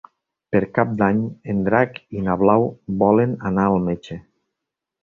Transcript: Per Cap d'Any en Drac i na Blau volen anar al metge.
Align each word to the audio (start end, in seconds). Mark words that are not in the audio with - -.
Per 0.53 0.61
Cap 0.77 0.95
d'Any 1.01 1.19
en 1.53 1.61
Drac 1.67 2.01
i 2.21 2.27
na 2.31 2.39
Blau 2.43 2.67
volen 3.05 3.39
anar 3.53 3.71
al 3.75 3.81
metge. 3.91 4.21